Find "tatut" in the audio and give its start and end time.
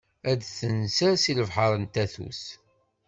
1.93-2.41